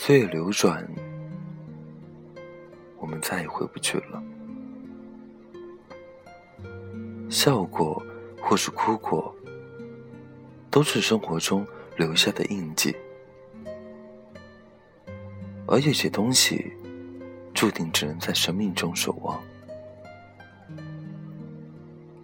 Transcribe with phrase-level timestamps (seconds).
[0.00, 0.88] 岁月流转，
[2.98, 4.22] 我们再也回不去了。
[7.28, 8.00] 笑过
[8.40, 9.34] 或是哭过，
[10.70, 11.66] 都是生活中
[11.96, 12.94] 留下的印记。
[15.66, 16.72] 而有些东西，
[17.52, 19.42] 注定只能在生命中守望。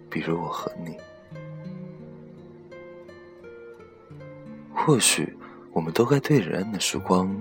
[0.09, 0.97] 比如我和你，
[4.73, 5.35] 或许
[5.73, 7.37] 我们都该对人安的时光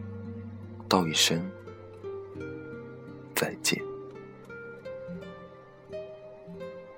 [0.94, 1.44] 道一声
[3.34, 3.82] 再见。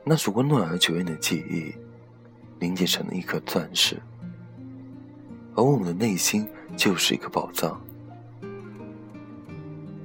[0.04, 1.72] 那是温暖而久远的记忆，
[2.60, 3.96] 凝结成了一颗钻石，
[5.54, 6.46] 而我们的内心
[6.76, 7.80] 就是一个宝藏。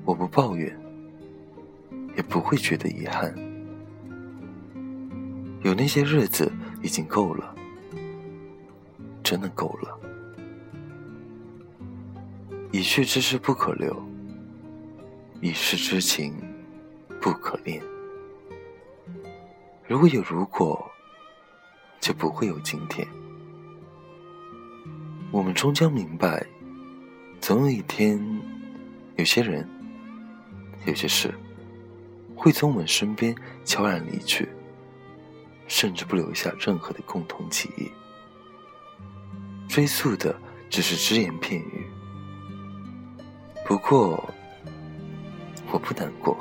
[0.06, 0.74] 我不抱怨，
[2.16, 3.36] 也不会觉得遗憾。
[5.64, 6.50] 有那些日子
[6.82, 7.54] 已经够了，
[9.22, 10.00] 真的够了。
[12.72, 13.94] 已去之事不可留，
[15.42, 16.34] 已逝之情
[17.20, 17.84] 不可恋。
[19.88, 20.90] 如果有如果，
[22.00, 23.06] 就不会有今天。
[25.32, 26.46] 我们终将明白，
[27.42, 28.18] 总有一天，
[29.18, 29.68] 有些人，
[30.86, 31.34] 有些事，
[32.36, 33.36] 会从我们身边
[33.66, 34.48] 悄然离去。
[35.68, 37.90] 甚至不留下任何的共同记忆，
[39.70, 40.38] 追溯的
[40.70, 41.86] 只是只言片语。
[43.66, 44.24] 不过，
[45.72, 46.38] 我不难过，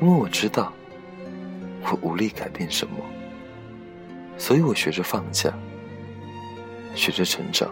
[0.00, 0.72] 因为我知道
[1.82, 2.96] 我无力改变什么，
[4.36, 5.56] 所以我学着放下，
[6.94, 7.70] 学着成长，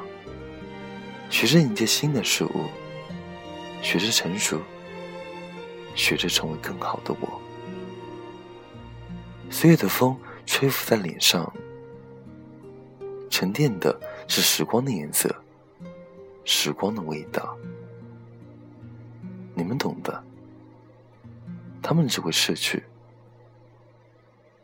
[1.30, 2.66] 学着迎接新的事物，
[3.82, 4.60] 学着成熟，
[5.94, 7.40] 学着成为更好的我。
[9.50, 11.52] 岁月的风吹拂在脸上，
[13.30, 15.34] 沉淀的是时光的颜色，
[16.46, 17.58] 时光的味道。
[19.52, 20.24] 你们懂的，
[21.82, 22.84] 他们只会逝去，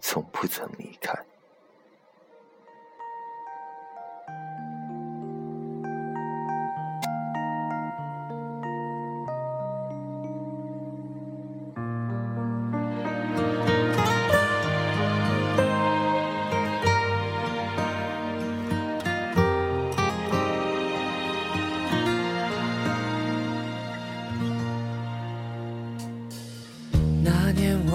[0.00, 1.12] 从不曾离开。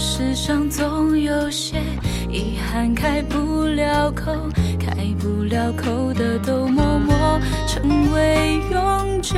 [0.00, 1.82] 世上总有些
[2.30, 4.32] 遗憾开不了口，
[4.78, 9.34] 开不了口的都默默成为永久。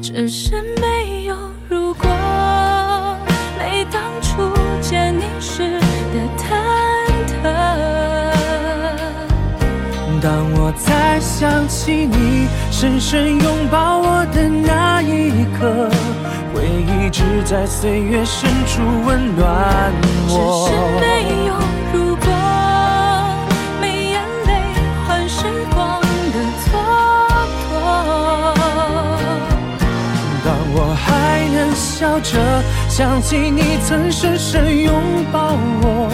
[0.00, 1.36] 只是没有
[10.66, 15.90] 我才想起你深深拥抱我的那一刻。
[16.54, 19.92] 回忆只在岁月深处温暖
[20.26, 20.64] 我。
[20.64, 20.72] 只是
[21.04, 21.04] 没
[21.44, 21.52] 有
[21.92, 22.26] 如果，
[23.78, 24.50] 没眼泪
[25.06, 26.00] 换时光
[26.32, 26.72] 的蹉
[27.68, 27.76] 跎。
[30.42, 32.40] 当我还能笑着
[32.88, 34.94] 想起你曾深深拥
[35.30, 36.08] 抱我，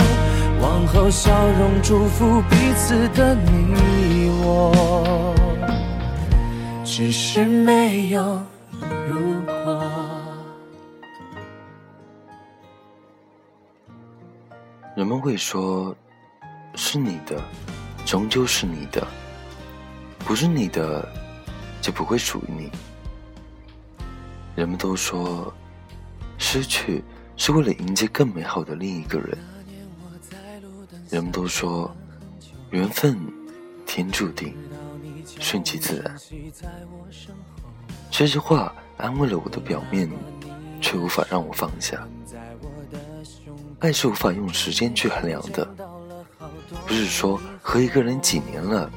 [0.60, 5.34] 往后笑容祝福彼此的你我。
[6.84, 8.42] 只是没有
[9.08, 9.90] 如果。
[14.96, 15.96] 人们会说
[16.74, 17.40] ：“是你的，
[18.04, 19.02] 终究是你的；
[20.18, 21.08] 不是你的，
[21.80, 22.70] 就不会属于你。”
[24.56, 25.50] 人们都说，
[26.36, 27.02] 失去
[27.36, 29.38] 是为了迎接更美好的另一个人。
[31.10, 31.94] 人们都说，
[32.70, 33.18] 缘分
[33.84, 34.54] 天注定，
[35.40, 36.16] 顺其自然。
[38.10, 40.08] 这句话安慰了我的表面，
[40.80, 42.06] 却无法让我放下。
[43.80, 45.64] 爱是无法用时间去衡量的，
[46.86, 48.88] 不是说和一个人几年了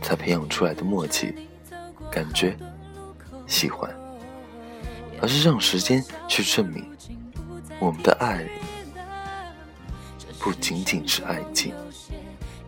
[0.00, 1.48] 才培养出来的默契、
[2.10, 2.56] 感觉、
[3.46, 3.88] 喜欢，
[5.20, 6.84] 而是让时间去证明
[7.78, 8.48] 我们的爱
[10.42, 11.72] 不仅仅是爱情。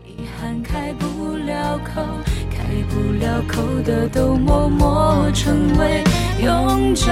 [0.05, 2.01] 遗憾开不了口，
[2.49, 6.01] 开不了口的，都默默成为
[6.41, 7.11] 永久。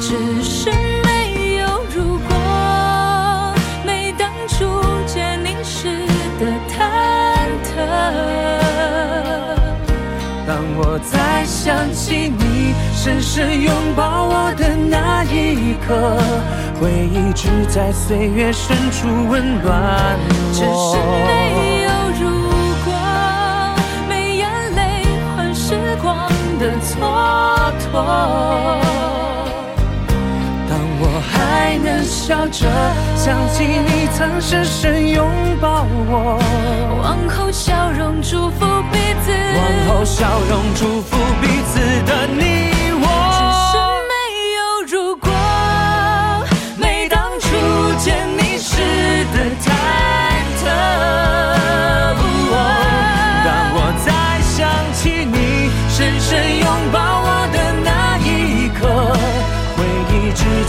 [0.00, 0.70] 只是
[1.04, 3.54] 没有如果，
[3.84, 4.64] 没当初
[5.06, 6.06] 见你时
[6.40, 6.78] 的忐
[7.62, 7.76] 忑。
[10.46, 12.47] 当我再想起你
[12.94, 16.16] 深深拥抱我的那一刻，
[16.80, 20.18] 回忆只在岁月深处温暖
[20.60, 21.57] 我。
[33.28, 35.28] 想起你曾深深拥
[35.60, 36.40] 抱我，
[37.02, 42.87] 往后笑容祝福彼此，往后笑容祝福彼此的你。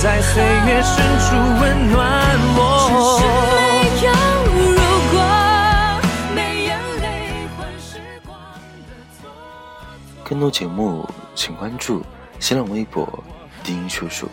[0.01, 3.19] 在岁月深处温暖我。
[10.23, 11.05] 更多节目，
[11.35, 12.01] 请关注
[12.39, 13.21] 新浪微博
[13.61, 14.29] “低音叔叔”。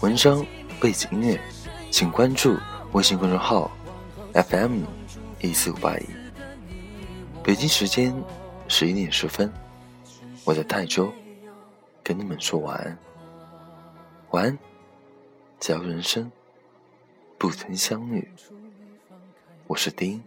[0.00, 0.42] 文章、
[0.80, 1.38] 背景音乐，
[1.90, 2.56] 请关注
[2.92, 3.70] 微信公众号
[4.32, 4.84] “FM
[5.42, 6.06] 一四五八一”。
[7.44, 8.14] 北京时间
[8.68, 9.52] 十一点十分，
[10.44, 11.12] 我在泰州
[12.02, 12.96] 跟你们说晚安。
[14.36, 14.58] 晚安，
[15.58, 16.30] 假如人生
[17.38, 18.30] 不曾相遇，
[19.66, 20.22] 我是丁，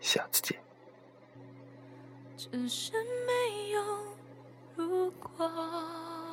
[0.00, 0.58] 下次见。
[2.36, 2.92] 只是
[3.24, 3.80] 没有
[4.74, 6.23] 如果。